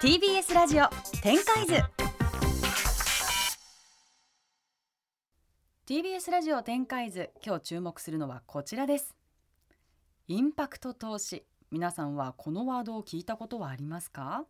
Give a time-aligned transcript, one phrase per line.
[0.00, 0.88] TBS ラジオ
[1.22, 1.74] 展開図。
[5.86, 9.14] TBS ラジオ展開図今日注目するのはこちらです。
[10.28, 11.44] インパクト投資。
[11.70, 14.46] 皆さんはこのワードを聞いたことはありますか？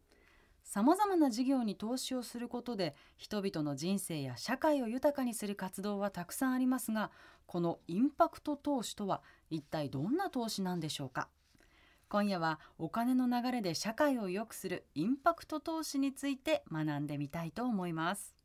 [0.63, 7.11] さまざまな事業に投資をすることで人々の人生や社会を豊かにする活動はたくさんありますが
[7.47, 11.29] このインパクト投資とは一体どんな投資なんでしょうか？
[12.09, 18.37] 今夜はお金の流れで社会を良くするインパクト投資について学んでみたいと思います。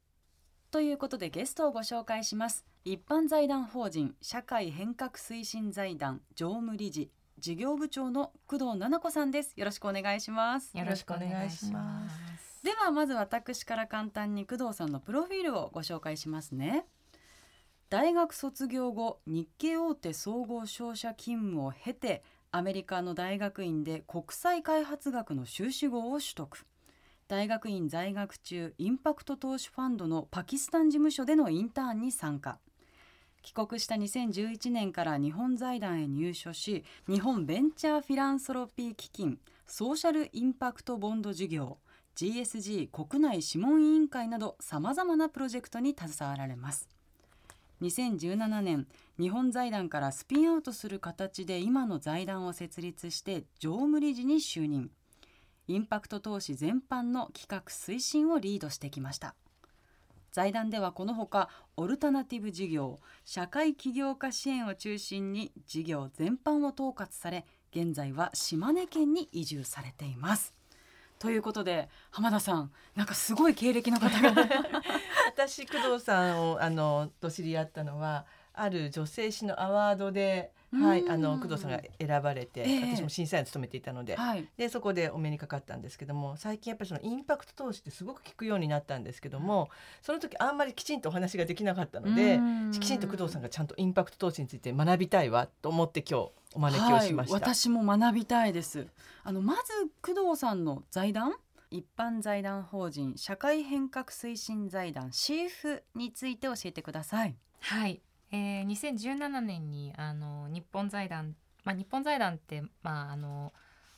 [0.72, 2.66] ということでゲストをご紹介します。
[2.86, 9.54] 一般財団法人社会変革推進財団常務理事事業部長の工藤七子さんです。
[9.56, 10.76] よろしくお願いします。
[10.76, 12.64] よろしくお願いします。
[12.64, 16.86] ではまず私から簡単に工藤さんのプロフィールをご紹介しますね。
[17.90, 22.24] 大学卒業後日系大手総合商社勤務を経て
[22.54, 26.66] アメリカの大学院で国際開発学の修士号を取得。
[27.30, 32.60] 大学院在学中インパクト投資ファンドのパキスタン事務所でのインターンに参加。
[33.42, 41.78] 帰国した2011年から日本財団へ入所し日本ベンチャーフィランソロピー基金ソーシャルインパクトボンド事業
[42.18, 46.90] GSG 国内諮問委員会などさまざまなプロジェクトに携わられます。
[47.82, 48.88] 2017年
[49.22, 54.90] 日本財団からスピンアウトする形で今の財団を設立して常務理事に就任。
[55.68, 59.36] インパクト投資全般の企画推進をリードしてきました。
[60.32, 67.46] 財団ではこのほかオルタナティブ事業社会起業家支援を中心に事業全般を統括され
[67.76, 70.56] 現在は島根県に移住されています。
[71.20, 74.34] ということで浜田さんなんかすごい経歴の方が。
[75.28, 89.70] 私工藤さんをあのと知り合ったのはある女性誌のアワードではい、あの工藤さんが選ばれて、えー、私も審査員を務めていたのではい、でそこでお目にかかったんですけども最近やっぱりそのインパクト投資ってすごく聞くようになったんですけども、
[90.02, 92.40] その時あんまりきちんとお話ができなかったので
[92.72, 98.88] きちんと工藤さんがちゃんとインパクト投資について学びたいわと思って今日お招きをしました、はい、私も学びたいです。
[99.24, 99.62] あのまず
[100.02, 101.34] 工藤さんの財団
[101.70, 107.36] 一般財団法人社会変革推進財団シーフについて教えてください。
[107.60, 113.54] はいえー、2017年にあの日本財団、まあ、日本財団って、まあ、あの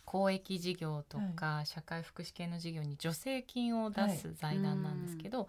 [0.06, 5.48] 公益事業とか、はい、社会福祉系の事業に助成金を出す財団なんですけど、はい、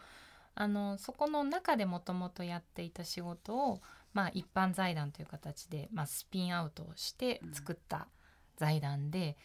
[0.57, 3.81] あのそこの中でもともとやっていた仕事を、
[4.13, 8.09] まあ、一般財団という形で、まあ、スピンアウトして作った
[8.57, 9.37] 財団で。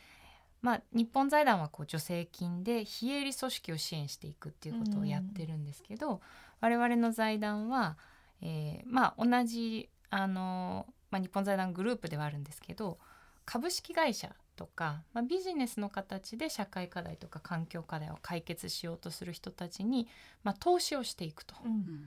[0.62, 6.20] まあ、日本財団はこう助成金で非営利組織を支援していくっていうことをやってるんですけど、うん、
[6.60, 7.98] 我々の財団は
[8.42, 12.98] えー、まあ同じあの、まあ、日本財団グループではあるんですけど
[13.46, 20.08] 株式会社とか、まあ、ビジネスの形で社会課題とか環境課題を解決しようとする人たちに、
[20.44, 21.56] まあ、投資をしていくと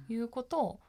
[0.09, 0.81] いうことを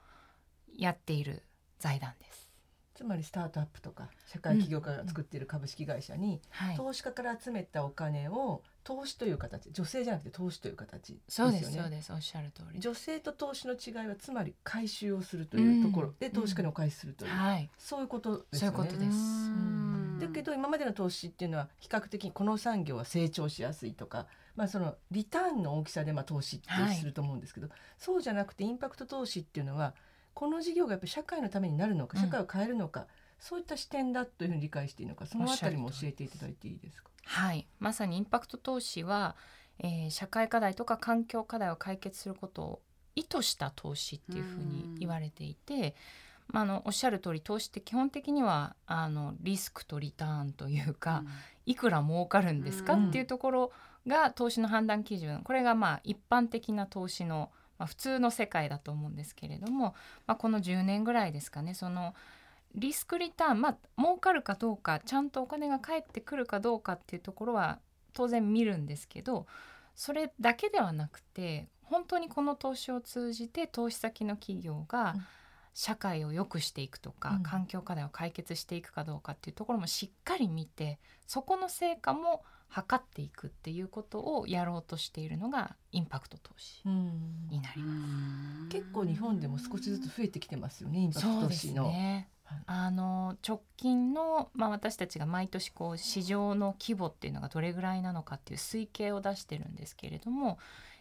[0.78, 1.44] やっている
[1.80, 2.50] 財団です。
[2.96, 6.42] つまりスタートアップとか社会起業家が作っている株式会社に、
[6.78, 11.62] 投資家から集めたお金を投資という形女性じゃなくて投資という形ですよね。
[11.62, 18.78] そうですおっしゃる通り女性と投資の違いはつまり回収をするというところで、投資家にお返しするという、うんはい、そういうことですよね。
[18.78, 20.28] そういうことです。
[20.28, 29.94] だけど今までの投資っていうのは比較的この産業は成長しやすいとか、まあ、そのリターンの大きさでまあ投資ってすると思うんですけど、はい、そうじゃなくてインパクト投資っていうのは
[30.34, 33.08] この事業がやっぱり社会のためになるのか社会を変えるのか、うん、
[33.44, 37.10] そういった視点だというふうに理解していいのかそのあたりも教えていただいていいですか？
[37.26, 37.68] はい。
[37.78, 39.36] まさにインパクト投資は、
[39.80, 42.82] えー、社会課題とか環境課題を解決することを
[43.16, 45.94] 意図した投資っていうふうに言われていて、
[46.48, 51.30] まあ、あのおっしゃる通り投資って基本的にはあのリスクとリターンというか、うん、
[51.66, 53.72] いくら儲かるんですかっていうところ
[54.08, 55.42] が投資の判断基準。
[55.44, 59.96] これがまあ一般的な投資のまあ、普通の世界だと思うんですけれども、
[60.28, 62.14] まあ、この10年ぐらいですかねその
[62.76, 67.80] リスクリターンまあ儲かるかどうかちゃんとお金が返ってくるかどうかっていうところは
[68.14, 69.48] 当然見るんですけど
[69.96, 75.16] それだけではなくて本当にこの投資を通じて投資先の企業が
[75.74, 82.44] 社会を良くしていくとか、うん、環境課題を解決していくかどうかっていうところもしっかり見てそこの成果も
[82.74, 88.08] 測っていくっていうことをやろうとしているのがインパクト投資になりま
[88.64, 88.70] す。
[88.70, 91.02] 結構日本でも少しずつ増えてきてますよね。
[91.02, 91.84] インパクト投資の。
[91.84, 92.30] ね、
[92.66, 100.60] あの直近の、まあ、私たちが毎年こう市場の規模っていうのがどれぐらいなのかっていう推計を出してるんですけれども、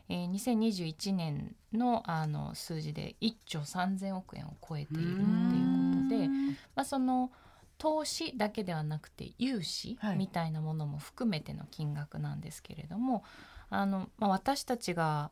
[0.08, 6.28] えー、2021年のあの数字で1兆3,000億円を超えているっていうことで、
[6.74, 7.30] まあ、その
[7.78, 13.22] 投資だけではなくて融資みたいなものも含めての金額なんですけれども、はい、
[13.70, 15.30] あのまあ、私たちが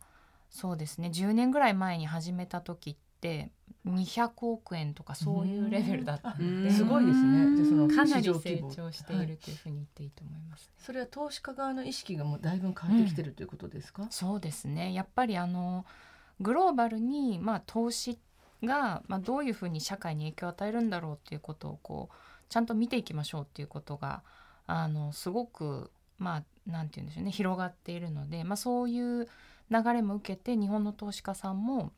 [0.51, 3.10] そうですね10年ぐらい前に始めた時って
[3.87, 7.57] 200億円とかそういうレベルだったのですごいですね。
[7.57, 10.67] じゃそのかなり成長しているというふうに言っていいと思います、ね。
[10.77, 14.93] はい、それは投資家側の意識がもうだいぶ変わってきてるということですか、うん、そうですね。
[14.93, 15.87] やっぱりあの
[16.41, 18.19] グローバルに、まあ、投資
[18.63, 22.15] が、まあ、どういうふうに社会に影響を与えるんだろうっていうことをこう
[22.49, 24.23] ちゃんと見ていきましょうっていうことが
[24.67, 27.31] あのすごくまあなんて言うんでしょうね。
[27.31, 29.29] 広がっているので、まあ、そういう
[29.71, 31.93] 流れも受けて日本の投資家さんも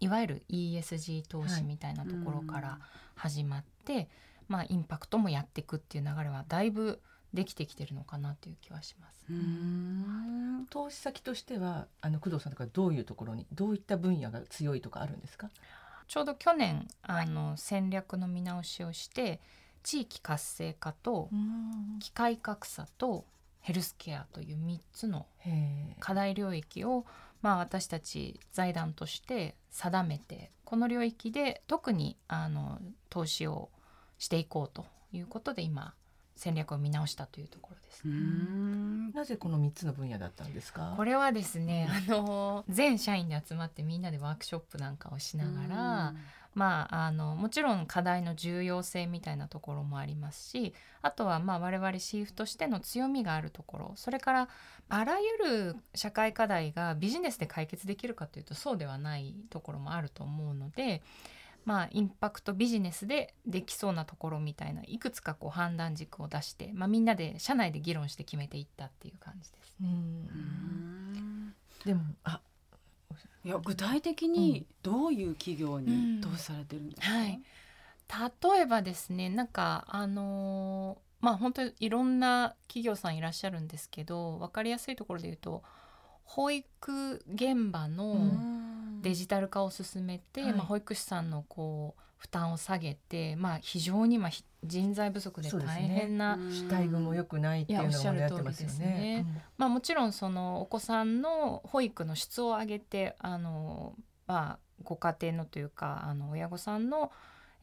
[0.00, 2.78] いわゆる ESG 投資みたいなところから
[3.14, 4.08] 始まって、はい、
[4.48, 7.00] まあ、インパクトもやっていくっていう流れはだいぶ
[7.34, 9.24] できてきてるのかなという気はします。
[10.70, 15.50] 投資先としてはあの工藤さんとかどういうところにどういった分野が強いとかあるんですか？
[16.06, 19.40] ちょうど去年あの戦略の見直しをして
[19.82, 21.28] 地域活性化と
[22.00, 23.26] 機械格差と
[23.60, 25.26] ヘルスケアという3つの
[26.00, 27.04] 課題領域を
[27.42, 32.78] まあ、私たち財団として定めてこの領域で特にあの
[33.10, 33.70] 投資を
[34.18, 35.94] していこうということで今
[36.34, 40.94] 戦略を見直したというところです、ね、なぜこの3つの分野だったんですか？
[40.96, 46.14] これはですねあの全社員で集まってみんなでワークショップなんかをしながら
[46.58, 54.48] まあ、あのもちろん課題の重要性みたいなところもありますしあとはまあ我々シーフとしての強みがあるところそれから
[54.88, 61.00] あらゆる社会課題がビジネスで解決できるかというとそうではないところもあると思うので。
[61.64, 69.76] まあ、インパクトビジネスでできそうなところみたいないくつかこう判断軸を出して、まあ、みんなで社内で議論して決めていったっていう感じです。
[69.82, 72.40] うんでもあ
[73.48, 77.40] いや具体的にどういう企業に投資されてるんですか、うんはい、
[78.54, 85.62] 例えばですねなんかあのー、まあ本当にいろんな企業さんいらっしゃるんですけど分かりやすいところで言うと
[86.24, 94.30] 保育現場のデジタル化を進めて、はい、まあ、保育士さんのこう負担を下げて、まあ、非常にまあ
[94.64, 99.24] 人材不足で大変な、ね、待遇も良くないっていうのもやってますよね。
[99.56, 103.94] まあ、もちろんそのお子さんの保育の質を上げてあの、
[104.26, 107.12] まあ、ご家庭のというかあの親御さんの、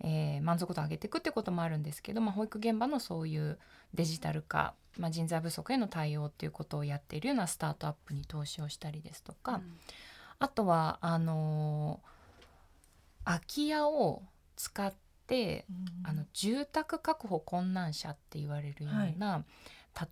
[0.02, 3.60] えー、満足度を上げていくってこともあるんですけど、まあ、保育現場のそういう
[3.94, 9.78] デジタル化、まあ、人材不足への対応っていうことをやっているようなスタートアップに投資をしたりですとか、うん、
[10.40, 12.00] あとはあの
[13.25, 14.22] 空き家を
[14.56, 14.94] 使っ
[15.28, 19.46] て、うん、あの住宅確保困難者って言われるような、はい、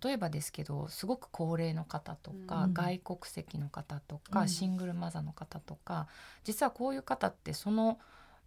[0.02, 6.08] 例えばですけどすごく高齢の方とか、うん、外国籍の方とか、うん、シングルマザーの方とか
[6.44, 7.98] 実はこういう方ってその,、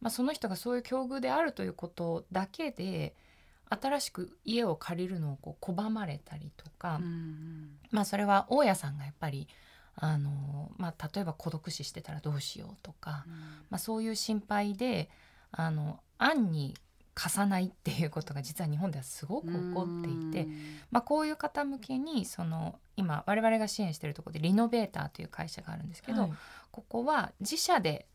[0.02, 3.16] まあ、その人がそういう境遇であるということだけで
[3.70, 7.02] 新しく家を借りるのをこう拒まれたりとか、
[7.92, 9.50] まあそれは大家さんがやっぱり
[9.96, 13.26] あの、まあ、例えば孤独死してたらどうしようとか、
[13.70, 15.10] まあ、そういう心配で
[15.52, 16.76] あの案に
[17.14, 20.48] 貸さないっていうことが実は日本ではすごく起こっていて、
[20.92, 26.32] まあ、こういう方向けにその今我々が支援しているところでリノベーターという会社があるんですけど、はい、
[26.70, 28.06] ここは自社で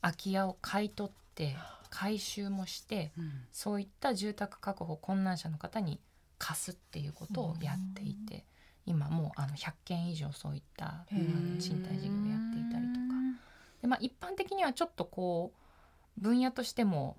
[0.00, 1.56] 空き家を買い取って
[1.90, 6.00] 回収もして、うん、そういった住宅確保困難者の方に
[6.38, 8.44] 貸すっていうことをやっていて、
[8.86, 13.12] 今もうあの100件以上そういったあの賃貸事業をやっていたりとか。
[13.80, 15.61] で、まあ、一般的にはちょっとこう
[16.18, 17.16] 分野としても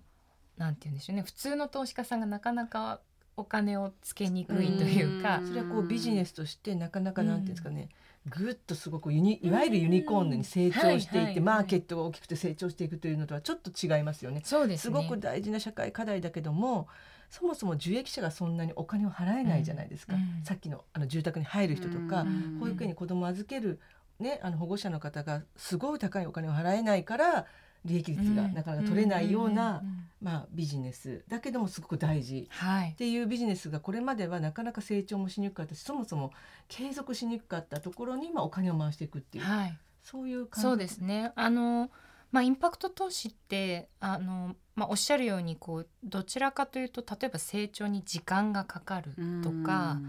[0.57, 2.99] なんて言うんでしょうね普通の投資家さんがなかなか
[3.35, 5.41] お金をつけにくいというか。
[5.45, 7.89] それはこうビジネスとしてなかなかなんていうんですかね、
[8.29, 14.41] ぐっとすごくユニいわゆるユニコーンに成長していって、マーケットが大きくて成長していくというのとはちょっと違いますよね。
[14.45, 16.87] そうです、ね、すごく大事な社会課題だけども
[17.29, 23.79] そもそも受益者がそんなにお金を払えないじゃないですか、うん、さっきのあの住宅に入る人とか、うん、保育園に子供を預ける、
[24.19, 27.47] ね、あの保護者の方がすごい高いお金を払えないから
[27.85, 29.83] 利益率がなかなか取れないような、
[30.21, 32.49] まあ、ビジネスだけどもすごく大事。
[32.91, 35.75] っていうビジネスがこれまではなかなか成長もしにくかった。
[35.75, 36.31] しそもそも
[36.67, 41.31] 継続しにくかったところに、まあ、お金を回していくっていう、はい、そういう感じそうですね。
[41.35, 41.91] あの、
[42.31, 49.11] まあ、インパクト投資ってあの、まあ、おっしゃるようにこうどちらかというと例えば成長に時間がかかる
[49.43, 49.99] とか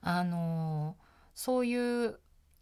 [0.00, 0.96] あの
[1.34, 2.18] そういう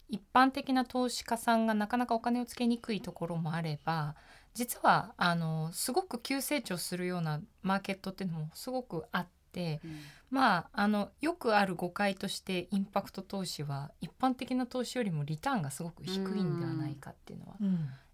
[0.09, 4.15] 一般的な投資家さんがなかなかお金をつけにくいところもあれば
[4.55, 9.91] 実はあのすごく急成長するようなマーケットっていうのもすごくあって、うん、
[10.31, 17.57] まああのよくある誤解としてインパクト投資は一般的な投資よりもリターンがすごく低いんではないかっていうのは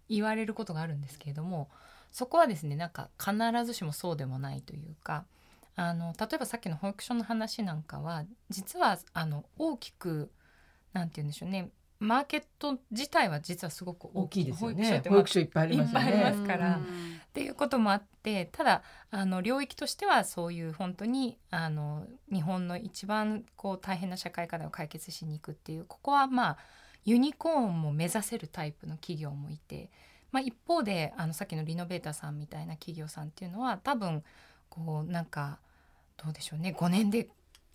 [0.08, 1.70] 言われることがあるんですけれども、
[2.10, 3.34] そこはですねなんか必
[3.64, 5.24] ずしもそうでもないというか
[5.76, 10.30] あの例えばさっきの保育所の話なんかは実はあの大きく
[10.92, 11.70] なんて言うんでしょうね
[12.02, 14.44] マーケット自体は実はすごく大きい。
[14.44, 15.02] ですよね。
[15.08, 16.06] 保育所いっぱいありますよね。
[16.06, 16.80] いっぱいありますから、っ
[17.32, 26.58] ていうこともあってただあの領域としてはそういう本当にあの日本の一番こう大変な社会課題を解決しに行くっていうここはまあ
[27.04, 29.90] ユニコーンも目指せるタイプの企業もいて、
[30.30, 34.22] まあ、一方であのさっきのリノベーターさんみたいな企業さんっていうのは多分
[34.68, 35.58] こうなんか
[36.22, 36.74] どうでしょうね。
[36.78, 37.28] 5年で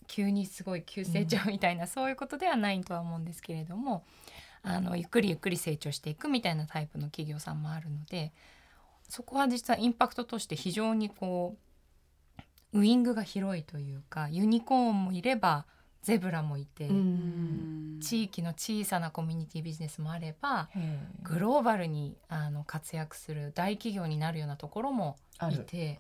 [0.08, 4.06] 急にすごい急成長みたいな、うん、そういうことではないとは思うんですけれども
[4.64, 8.34] あのゆっくりゆっくり成長していくみたいなタイプの企業さんもあるので
[9.08, 11.56] そこは実はインパクトとして非常にこ
[12.74, 15.66] うウイングが広いというかユニコーンもいれば
[16.04, 16.90] ゼブラもいて
[18.00, 20.70] 地域の小さなコミュニティビジネスもあれば
[21.24, 25.18] グローバルにあの活躍する大企業になるようなところも
[25.52, 26.00] いて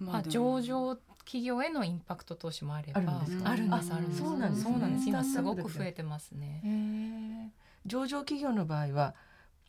[0.00, 5.08] まあ、上場企業へのインパクト投資もあればあるんですあるんですそうなんです、そうなんです。
[5.08, 7.52] 今すごく増えてますね。
[7.86, 9.14] 上場企業の場合は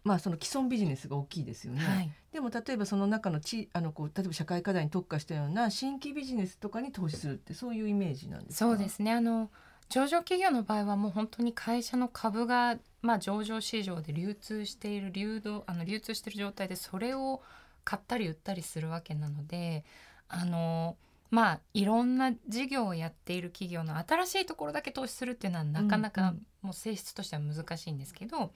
[0.04, 9.12] まあ、その既存ビジネスが大きいですよね、はい、でも例えばその中のちあのこう例えば社会課題に特化したような新規ビジネスとかに投資するってそういうイメージなんですそうですね。
[9.12, 9.52] あの
[9.90, 17.42] 上場企業の場合はもう本当に会社の株が、まあ、上場市場で流通している流動あの流通している状態でそれを
[17.84, 19.84] 買ったり売ったりするわけなので
[20.32, 20.96] あの
[21.30, 28.52] まあいろんな事業をやっている企業の新しいところだけ投資するっていうのはなかなかもう性質としては難しいんですけど、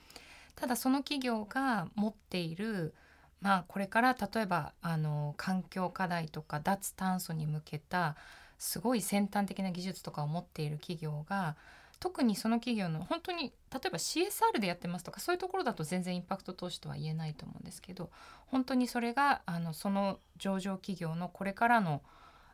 [0.56, 2.94] ただその企業が持っている
[3.42, 8.16] まあこれから例えばあの環境課題とか脱炭素に向けた
[8.58, 11.56] すごい先端的な技術とかを持っている企業が
[12.00, 18.10] 特にその企業の本当に例えば CSR でやってますとかそういうところだと全然インパクト投資とは言えないと思うんですけど
[18.48, 22.02] 本当にそれがあのその上場企業のこれからの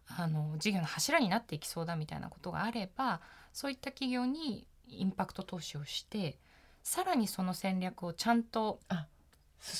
[0.07, 3.21] あの事業の柱になっていきそうだみたいなことがあれば
[3.53, 6.37] そういった企業にインパクト投資をして
[6.83, 8.79] さらにその戦略をちゃんと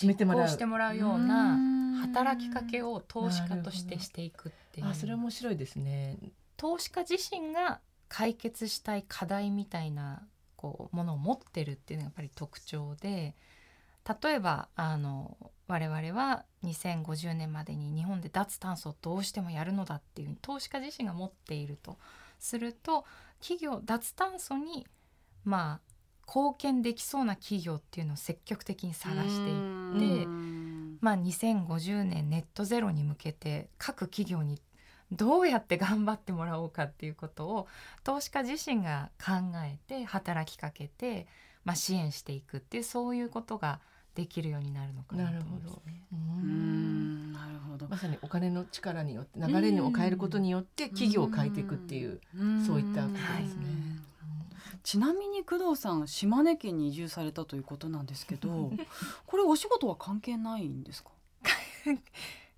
[0.03, 1.57] 実行してもらうような
[2.01, 4.87] 働きかけを投資家としてしていくっていう。
[4.87, 6.17] あそれ面白いですね。
[6.57, 7.79] 投資家自身が
[8.11, 10.21] 解決したい課題みたいな
[10.57, 13.35] こうものを持ってるっていうのがやっぱり特徴で
[14.23, 15.37] 例えばあの
[15.69, 21.97] 我々は2050年までに日本で脱炭素をどうしてもやるのだっていう投資家自身が持っていると
[22.37, 23.05] すると
[23.39, 24.85] 企業脱炭素に
[25.45, 25.91] まあ
[26.27, 30.27] 貢献できそうな企業っていうのを積極的に探していって
[30.99, 34.59] まあ2050年ネットゼロに向けて各企業に
[35.11, 37.67] どうやって頑張ってもらおうかっていうことを
[38.03, 41.27] 投資家自身が考えて働きかけて、
[41.65, 43.79] まあ、支援していくっていうそういうことが
[44.15, 46.03] できるようになるのかなと思いますね。
[46.11, 47.87] うんなるほど。
[47.87, 52.19] まさにお金の力によって流れを変えることによって企業を変えていくっていう
[52.65, 53.99] そういったことですね。
[54.83, 58.71] ちなみに工藤さん島根県に移住されたということなんですけど
[59.27, 61.11] これお仕事は関係ないんですか？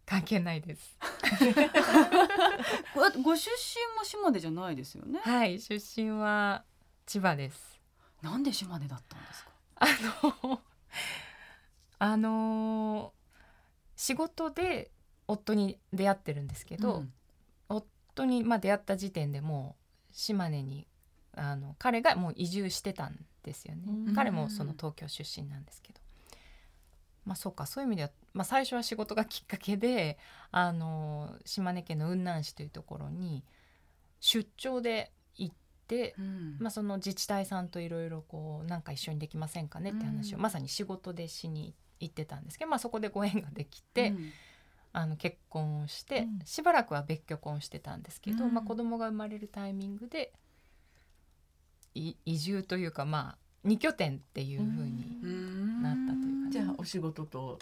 [0.05, 0.97] 関係ないです
[3.23, 5.19] ご出身も島根じゃないですよね？
[5.19, 6.63] はい出身は
[7.05, 7.79] 千葉です。
[8.21, 9.51] なんで島根だったんですか？
[9.75, 9.87] あ
[10.47, 10.61] の
[11.99, 13.13] あの
[13.95, 14.91] 仕事で
[15.27, 17.13] 夫に出会ってるんですけど、うん、
[17.69, 19.75] 夫にまあ出会った時点でも
[20.11, 20.87] う島根に
[21.35, 25.99] あの彼がもう移住してたんですよね、うん、彼もその東京出身なんですけど。
[27.25, 30.17] まあそうかそういう意味では、まあ、最初は仕事がきっかけで
[30.51, 33.43] あの島根県の雲南市というところに
[34.19, 35.55] 出張で行っ
[35.87, 44.09] て、うん、まあ、その自治体さんといろいろこうなんか一緒にできませんかねって話を、うん、まさに仕事でしに行ってたんですけど、まあ、そこでご縁ができて。
[44.09, 44.31] うん。
[44.95, 50.31] あの結婚をして、しばらくは別居婚してたんですけど、まあ、子供が生まれるタイミングで
[51.95, 57.59] 移住というかまあ2拠点っていうふうになったというか、じゃあお仕事と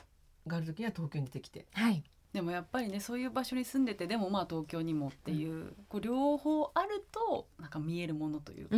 [0.48, 1.65] がある時には東京に出てきて。
[1.74, 2.03] はい。
[2.33, 8.77] でもやっぱりねそういう場所に住んでてでもまあ東京にもっていう、うん、こう両方あるとなんか見えるものというか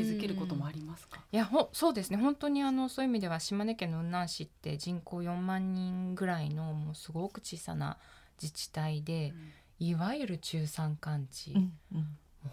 [0.00, 1.20] づけることもありますか？
[1.30, 2.16] いやほそうですね。
[2.16, 7.98] 本当にあのそういう意味では島根県の雲南市って人口4万人ぐらいのもうすごく小さな
[8.40, 9.34] 自治体で、
[9.80, 12.06] うん、いわゆる中山間地、うんうん、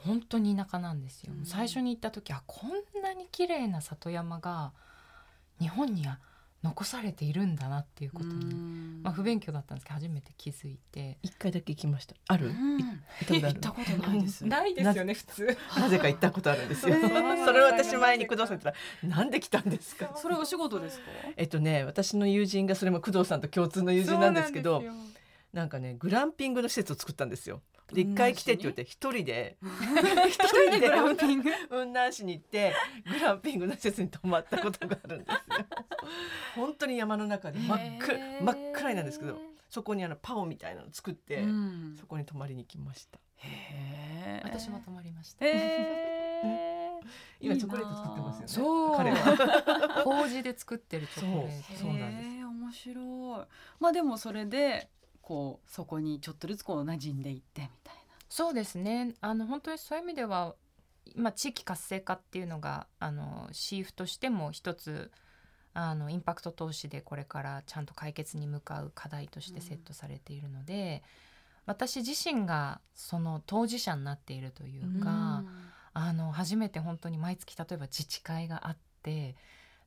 [0.05, 4.73] 本当に田舎なんですよ、うん、最初に行った時はこんなに綺麗な里山が
[5.61, 6.19] 日本には
[6.63, 8.55] 残されているんだなっていうことに、
[9.03, 11.17] まあ、不勉強だったんですけど初めて気づいて。
[11.21, 12.15] 一回だけ行きました。
[12.27, 12.51] ある、
[13.29, 14.45] 行ったことないです。
[14.45, 15.57] ないですよね普通。
[15.77, 16.95] なぜか行ったことあるんですよ。
[17.45, 20.15] それを私前に工藤さんったらなんで来たんですか？
[20.15, 21.03] それお仕事ですか？
[21.35, 24.83] えっとね私の友人がそれも工藤さんと共通の友人なんですけど
[25.51, 29.57] なんかねグランピングの施設を作ったんですよで一回来てって言って一人で
[30.27, 31.51] 一人でグランピング？
[31.69, 32.73] 雲南市に行って
[33.05, 35.39] グランピングの施設に泊まったことがあるんですよ。
[36.55, 39.37] 本当に山の中で真っ暗真っ暗なんですけど
[39.69, 43.19] そこにあのパオみたいなの作って、うん、そこに泊まりに来ました。
[43.37, 45.45] へ私も泊まりました。
[47.39, 48.95] 今チョコレート作ってますよねそう。
[48.95, 50.03] 彼は。
[50.05, 51.79] 麹で作ってるチョコレート。
[51.79, 52.29] そうなんです。
[52.45, 53.45] 面白い。
[53.79, 54.89] まあでもそれで
[55.23, 58.01] こうそこにちょっとずつこう馴染んでいってみたいな。
[58.29, 59.15] そうですね。
[59.21, 60.53] あの本当にそういう意味では、
[61.15, 65.11] まあ、地域活性化っていうのがあのシーフとしても一つ
[65.73, 75.47] あのインパクト投資でこれからちゃんと解決に向かう課題としてセットされているので、うん、私自身がその当事者になっているというか、うん、
[75.93, 79.35] あの初めて本当に毎月例えば自治会があって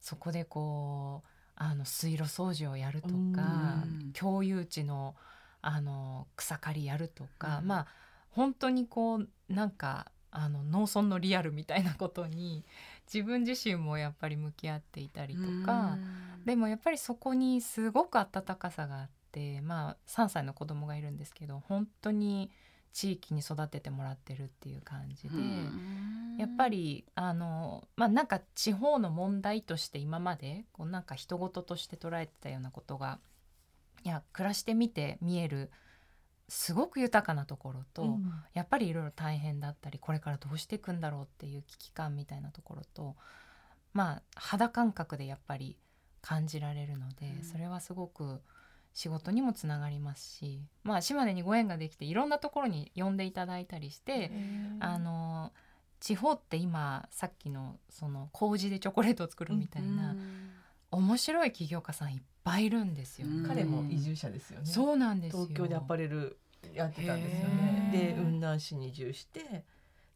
[0.01, 3.85] そこでこうあの水路掃除をやるとか、
[4.19, 5.15] 共有地の
[5.63, 7.87] あの草刈りやるとか、まあ
[8.31, 12.65] 本当にこうなんかあの農村のリアルみたいなことに
[13.13, 15.97] 自分自身もやっぱり向き合っていたりとか、
[16.45, 22.51] でもやっぱりそこにすごく温かさがあってまあ3歳の子供がいるんですけど本当に
[22.93, 25.37] 地域に育ててもらってるっていう感じで、
[26.39, 33.19] やっぱりあのまあなんか地方の問題として今までこうなんか人事として捉えてたようなことが
[34.05, 35.71] いや暮らしてみて見える
[36.49, 43.17] すごく豊かなところと、うん、やっぱりいろいろ大変だったりこれからどうしていくんだろうっていう危機感みたいなところと
[43.93, 45.77] まあ肌感覚でやっぱり
[46.23, 48.41] 感じられるので、うん、それはすごく
[48.97, 54.31] 仕事にもつながりますし、まあ、島根にご縁ができていろんなところに呼んでいただいたりして
[54.81, 55.53] あの
[56.01, 60.17] 地方って今さっきのその麹でチョコレートを作るみたいな、
[60.91, 64.67] 面白い起業家さんいっぱいいるんですよ、彼も移住者ですよね。
[64.67, 66.39] そうなんです東京でアパレル
[66.73, 67.91] やってたんですよね。
[67.93, 69.65] で雲南市に移住して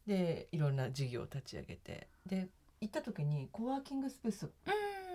[0.07, 2.47] でいろんな事業を立ち上げてで
[2.79, 4.49] 行った時にコワーキングスペース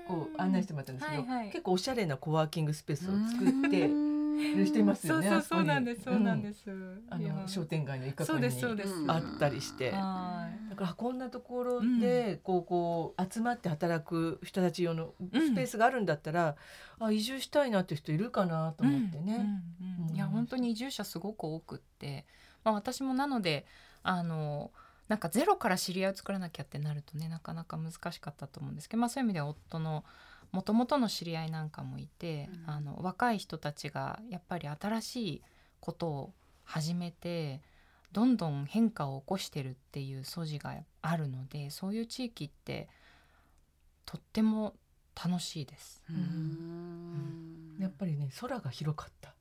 [0.08, 3.88] を案内してもらったんですけど、はいはい、結構おしゃれなコワーキングスペースを作って
[4.56, 5.28] る人いますよね。
[5.28, 6.70] そうそうなんですそうなんです。
[7.10, 8.46] あの商店街の一角に
[9.08, 9.98] あったりして、だ
[10.76, 16.56] からこんなところでこうこう集まって働く人たち用のスペースがあるんだったら、
[16.98, 19.46] あ移住したいなって人いるかなと思ってね。
[20.12, 22.26] いや本当に移住者すごく多くって、
[22.62, 23.64] まあ私もなので
[24.02, 24.70] あの。
[25.08, 30.04] なんかゼロから知り合いを作らなきゃってなるとねなかなか難しかったと思うんですけど、まあ、そういう意味では夫の
[30.52, 35.42] もともとの知り合いなんかもいて、うん、あの若い人たちがやっぱり新しい
[35.80, 36.32] ことを
[36.64, 37.60] 始めて
[38.12, 42.88] どんどん変化を起こしてるっていう素地があるのでそういう地域って
[44.04, 44.74] とっても
[45.14, 46.02] 楽しいです。
[46.10, 49.34] うんやっぱりね空が広かった。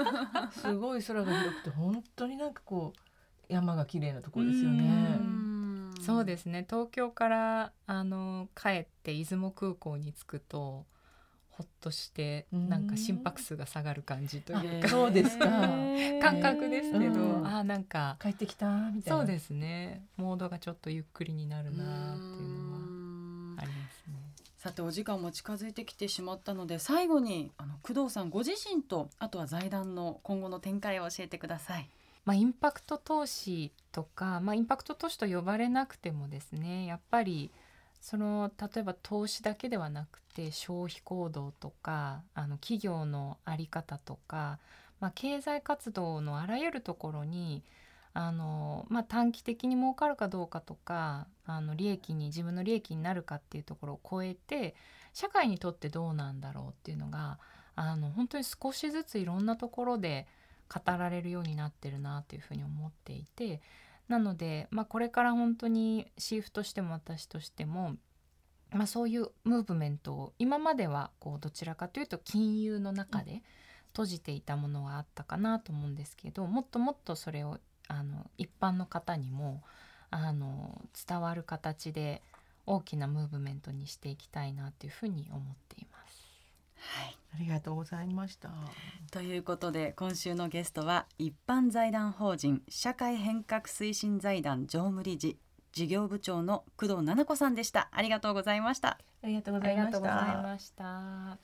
[0.52, 3.15] すごい空が広くて本当になんかこう
[3.48, 5.18] 山が綺麗なところですよね。
[6.00, 6.66] そうですね。
[6.68, 10.84] 東京からあの帰って出雲空港に着くと
[11.50, 14.88] ほっとしてなんか心拍数が下がる感じというか。
[14.88, 15.46] そうですか。
[16.20, 19.18] 感覚ですけど、あなんか帰ってきたみたいな。
[19.20, 20.04] そうですね。
[20.16, 24.14] モードがちょっとゆっくりになるなっていうのはありますね。
[24.58, 31.88] さてお時間も近づいてきてしまったので最後にあの工藤さんご自身とあとは財団の今後の展開を教えてください。
[32.26, 37.52] まあ、インパクト投資とか、まあ、インパクト投資と呼ばれなくてもですねやっぱり
[38.00, 44.58] その例えば投資だけではなくて消費行動とかあの企業の在り方とか、
[45.00, 47.62] まあ、経済活動のあらゆるところに
[48.12, 54.74] あの、まあ、短期的に儲かるかどうかとかあの利益に自分の利益になるかっていうところを超えて
[55.14, 57.38] 社会にとってどうなんだろうっていうのが
[57.76, 60.26] あの本当に少しずついろんなところで
[60.72, 63.60] 語られるようになってるなというふうに思っていて
[64.08, 67.96] なので、まあ、これから本当にシーフとしても私としても、
[68.70, 73.42] まあ、そういうムーブメントを今まではこうどちらかというと金融の中で
[73.90, 79.62] 閉じていたものはあったかなと思うんですけどもっともっとそれをあの一般の方にも
[80.10, 82.22] あの伝わる形で
[82.66, 85.95] 大きなムーブメントにしていきたいなというふうに思っています。
[86.78, 88.50] はい、ありがとうございました。
[89.10, 95.38] ということで今週のゲストは一般財団法人社会変革推進財団常務理事
[95.72, 97.88] 事業部長の工藤奈々子さんでした。
[97.92, 98.98] ありがとうございました。
[99.22, 101.38] ありがとうございました。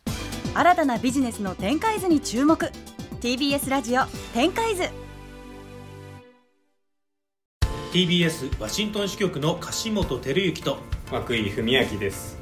[0.54, 2.70] 新たなビジネスの展開図に注目。
[3.20, 4.84] TBS ラジオ展開図。
[7.92, 10.78] TBS ワシントン支局の樫本照之と
[11.12, 12.41] 涌井文明です。